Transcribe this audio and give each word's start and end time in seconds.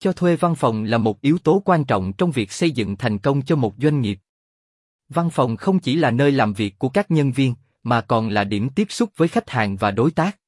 Cho 0.00 0.12
thuê 0.12 0.36
văn 0.36 0.54
phòng 0.54 0.84
là 0.84 0.98
một 0.98 1.20
yếu 1.20 1.38
tố 1.38 1.62
quan 1.64 1.84
trọng 1.84 2.12
trong 2.12 2.30
việc 2.30 2.52
xây 2.52 2.70
dựng 2.70 2.96
thành 2.96 3.18
công 3.18 3.42
cho 3.42 3.56
một 3.56 3.74
doanh 3.78 4.00
nghiệp. 4.00 4.18
Văn 5.08 5.30
phòng 5.30 5.56
không 5.56 5.78
chỉ 5.78 5.96
là 5.96 6.10
nơi 6.10 6.32
làm 6.32 6.52
việc 6.52 6.78
của 6.78 6.88
các 6.88 7.10
nhân 7.10 7.32
viên, 7.32 7.54
mà 7.82 8.00
còn 8.00 8.28
là 8.28 8.44
điểm 8.44 8.68
tiếp 8.68 8.86
xúc 8.90 9.10
với 9.16 9.28
khách 9.28 9.50
hàng 9.50 9.76
và 9.76 9.90
đối 9.90 10.10
tác. 10.10 10.38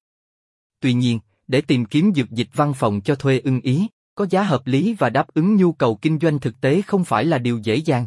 Tuy 0.81 0.93
nhiên, 0.93 1.21
để 1.49 1.61
tìm 1.61 1.85
kiếm 1.85 2.13
dược 2.15 2.31
dịch 2.31 2.49
văn 2.55 2.75
phòng 2.75 3.01
cho 3.01 3.15
thuê 3.15 3.41
ưng 3.45 3.61
ý, 3.61 3.87
có 4.15 4.27
giá 4.31 4.43
hợp 4.43 4.67
lý 4.67 4.95
và 4.99 5.11
đáp 5.11 5.35
ứng 5.35 5.57
nhu 5.57 5.73
cầu 5.73 5.97
kinh 5.97 6.19
doanh 6.19 6.39
thực 6.39 6.61
tế 6.61 6.83
không 6.83 7.05
phải 7.05 7.25
là 7.25 7.39
điều 7.39 7.59
dễ 7.59 7.77
dàng. 7.77 8.07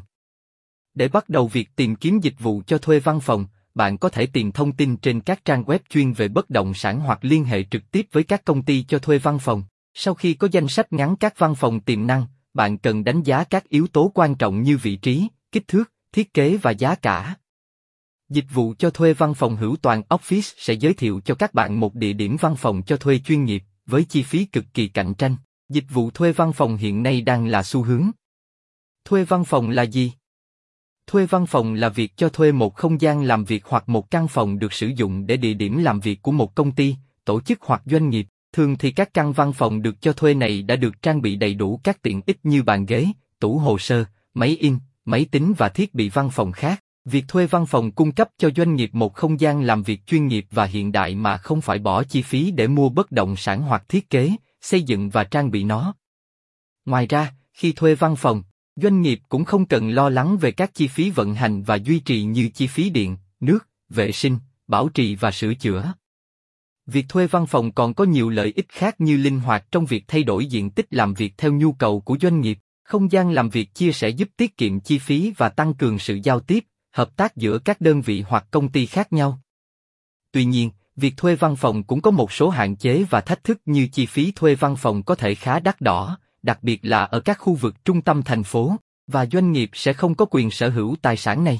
Để 0.93 1.07
bắt 1.07 1.29
đầu 1.29 1.47
việc 1.47 1.69
tìm 1.75 1.95
kiếm 1.95 2.19
dịch 2.19 2.39
vụ 2.39 2.61
cho 2.67 2.77
thuê 2.77 2.99
văn 2.99 3.19
phòng, 3.19 3.45
bạn 3.75 3.97
có 3.97 4.09
thể 4.09 4.25
tìm 4.25 4.51
thông 4.51 4.71
tin 4.71 4.97
trên 4.97 5.21
các 5.21 5.45
trang 5.45 5.63
web 5.63 5.79
chuyên 5.89 6.13
về 6.13 6.27
bất 6.27 6.49
động 6.49 6.73
sản 6.73 6.99
hoặc 6.99 7.19
liên 7.21 7.45
hệ 7.45 7.63
trực 7.63 7.91
tiếp 7.91 8.07
với 8.11 8.23
các 8.23 8.45
công 8.45 8.63
ty 8.63 8.83
cho 8.83 8.99
thuê 8.99 9.17
văn 9.17 9.39
phòng. 9.39 9.63
Sau 9.97 10.13
khi 10.13 10.33
có 10.33 10.47
danh 10.51 10.67
sách 10.67 10.93
ngắn 10.93 11.15
các 11.15 11.39
văn 11.39 11.55
phòng 11.55 11.79
tiềm 11.79 12.07
năng, 12.07 12.25
bạn 12.53 12.77
cần 12.77 13.03
đánh 13.03 13.23
giá 13.23 13.43
các 13.43 13.69
yếu 13.69 13.87
tố 13.87 14.11
quan 14.13 14.35
trọng 14.35 14.61
như 14.61 14.77
vị 14.77 14.95
trí, 14.95 15.27
kích 15.51 15.67
thước, 15.67 15.91
thiết 16.11 16.33
kế 16.33 16.57
và 16.57 16.71
giá 16.71 16.95
cả. 16.95 17.35
Dịch 18.29 18.45
vụ 18.53 18.73
cho 18.79 18.89
thuê 18.89 19.13
văn 19.13 19.33
phòng 19.33 19.55
hữu 19.55 19.75
toàn 19.75 20.01
Office 20.09 20.53
sẽ 20.57 20.73
giới 20.73 20.93
thiệu 20.93 21.21
cho 21.25 21.35
các 21.35 21.53
bạn 21.53 21.79
một 21.79 21.95
địa 21.95 22.13
điểm 22.13 22.37
văn 22.39 22.55
phòng 22.55 22.81
cho 22.81 22.97
thuê 22.97 23.19
chuyên 23.19 23.43
nghiệp, 23.43 23.63
với 23.85 24.03
chi 24.03 24.23
phí 24.23 24.45
cực 24.45 24.65
kỳ 24.73 24.87
cạnh 24.87 25.13
tranh. 25.13 25.35
Dịch 25.69 25.85
vụ 25.89 26.11
thuê 26.11 26.31
văn 26.31 26.53
phòng 26.53 26.77
hiện 26.77 27.03
nay 27.03 27.21
đang 27.21 27.47
là 27.47 27.63
xu 27.63 27.83
hướng. 27.83 28.11
Thuê 29.05 29.23
văn 29.23 29.45
phòng 29.45 29.69
là 29.69 29.83
gì? 29.83 30.11
Thuê 31.07 31.25
văn 31.25 31.45
phòng 31.45 31.73
là 31.73 31.89
việc 31.89 32.17
cho 32.17 32.29
thuê 32.29 32.51
một 32.51 32.75
không 32.75 33.01
gian 33.01 33.23
làm 33.23 33.45
việc 33.45 33.65
hoặc 33.65 33.89
một 33.89 34.11
căn 34.11 34.27
phòng 34.27 34.59
được 34.59 34.73
sử 34.73 34.87
dụng 34.87 35.27
để 35.27 35.37
địa 35.37 35.53
điểm 35.53 35.77
làm 35.77 35.99
việc 35.99 36.21
của 36.21 36.31
một 36.31 36.55
công 36.55 36.71
ty, 36.71 36.95
tổ 37.25 37.41
chức 37.41 37.61
hoặc 37.61 37.81
doanh 37.85 38.09
nghiệp. 38.09 38.27
Thường 38.55 38.77
thì 38.77 38.91
các 38.91 39.13
căn 39.13 39.33
văn 39.33 39.53
phòng 39.53 39.81
được 39.81 40.01
cho 40.01 40.13
thuê 40.13 40.33
này 40.33 40.61
đã 40.61 40.75
được 40.75 41.01
trang 41.01 41.21
bị 41.21 41.35
đầy 41.35 41.53
đủ 41.53 41.79
các 41.83 42.01
tiện 42.01 42.21
ích 42.25 42.39
như 42.43 42.63
bàn 42.63 42.85
ghế, 42.85 43.07
tủ 43.39 43.57
hồ 43.57 43.77
sơ, 43.77 44.05
máy 44.33 44.57
in, 44.59 44.77
máy 45.05 45.25
tính 45.31 45.53
và 45.57 45.69
thiết 45.69 45.93
bị 45.93 46.09
văn 46.09 46.29
phòng 46.29 46.51
khác. 46.51 46.83
Việc 47.05 47.25
thuê 47.27 47.47
văn 47.47 47.65
phòng 47.65 47.91
cung 47.91 48.11
cấp 48.11 48.29
cho 48.37 48.49
doanh 48.55 48.75
nghiệp 48.75 48.89
một 48.93 49.13
không 49.13 49.39
gian 49.39 49.61
làm 49.61 49.83
việc 49.83 50.07
chuyên 50.07 50.27
nghiệp 50.27 50.45
và 50.51 50.65
hiện 50.65 50.91
đại 50.91 51.15
mà 51.15 51.37
không 51.37 51.61
phải 51.61 51.79
bỏ 51.79 52.03
chi 52.03 52.21
phí 52.21 52.51
để 52.51 52.67
mua 52.67 52.89
bất 52.89 53.11
động 53.11 53.35
sản 53.35 53.61
hoặc 53.61 53.89
thiết 53.89 54.09
kế, 54.09 54.31
xây 54.61 54.81
dựng 54.81 55.09
và 55.09 55.23
trang 55.23 55.51
bị 55.51 55.63
nó. 55.63 55.95
Ngoài 56.85 57.07
ra, 57.07 57.33
khi 57.53 57.71
thuê 57.71 57.95
văn 57.95 58.15
phòng, 58.15 58.43
doanh 58.75 59.01
nghiệp 59.01 59.19
cũng 59.29 59.45
không 59.45 59.65
cần 59.65 59.89
lo 59.89 60.09
lắng 60.09 60.37
về 60.37 60.51
các 60.51 60.73
chi 60.73 60.87
phí 60.87 61.09
vận 61.09 61.35
hành 61.35 61.63
và 61.63 61.75
duy 61.75 61.99
trì 61.99 62.23
như 62.23 62.49
chi 62.49 62.67
phí 62.67 62.89
điện, 62.89 63.17
nước, 63.39 63.67
vệ 63.89 64.11
sinh, 64.11 64.37
bảo 64.67 64.89
trì 64.89 65.15
và 65.15 65.31
sửa 65.31 65.53
chữa. 65.53 65.93
Việc 66.87 67.05
thuê 67.09 67.27
văn 67.27 67.45
phòng 67.45 67.71
còn 67.71 67.93
có 67.93 68.03
nhiều 68.03 68.29
lợi 68.29 68.53
ích 68.55 68.69
khác 68.69 69.01
như 69.01 69.17
linh 69.17 69.39
hoạt 69.39 69.71
trong 69.71 69.85
việc 69.85 70.03
thay 70.07 70.23
đổi 70.23 70.45
diện 70.45 70.69
tích 70.69 70.87
làm 70.89 71.13
việc 71.13 71.33
theo 71.37 71.53
nhu 71.53 71.71
cầu 71.71 71.99
của 71.99 72.17
doanh 72.21 72.41
nghiệp, 72.41 72.59
không 72.83 73.11
gian 73.11 73.31
làm 73.31 73.49
việc 73.49 73.73
chia 73.73 73.91
sẻ 73.91 74.09
giúp 74.09 74.29
tiết 74.37 74.57
kiệm 74.57 74.79
chi 74.79 74.99
phí 74.99 75.33
và 75.37 75.49
tăng 75.49 75.73
cường 75.73 75.99
sự 75.99 76.19
giao 76.23 76.39
tiếp, 76.39 76.65
hợp 76.91 77.15
tác 77.15 77.35
giữa 77.35 77.57
các 77.57 77.81
đơn 77.81 78.01
vị 78.01 78.23
hoặc 78.27 78.45
công 78.51 78.69
ty 78.69 78.85
khác 78.85 79.13
nhau. 79.13 79.39
Tuy 80.31 80.45
nhiên, 80.45 80.69
việc 80.95 81.17
thuê 81.17 81.35
văn 81.35 81.55
phòng 81.55 81.83
cũng 81.83 82.01
có 82.01 82.11
một 82.11 82.31
số 82.31 82.49
hạn 82.49 82.75
chế 82.75 83.03
và 83.09 83.21
thách 83.21 83.43
thức 83.43 83.61
như 83.65 83.87
chi 83.87 84.05
phí 84.05 84.31
thuê 84.31 84.55
văn 84.55 84.75
phòng 84.75 85.03
có 85.03 85.15
thể 85.15 85.35
khá 85.35 85.59
đắt 85.59 85.81
đỏ, 85.81 86.17
đặc 86.43 86.59
biệt 86.61 86.79
là 86.81 87.03
ở 87.03 87.19
các 87.19 87.39
khu 87.39 87.53
vực 87.53 87.85
trung 87.85 88.01
tâm 88.01 88.23
thành 88.23 88.43
phố, 88.43 88.75
và 89.07 89.25
doanh 89.25 89.51
nghiệp 89.51 89.69
sẽ 89.73 89.93
không 89.93 90.15
có 90.15 90.25
quyền 90.31 90.51
sở 90.51 90.69
hữu 90.69 90.95
tài 91.01 91.17
sản 91.17 91.43
này. 91.43 91.59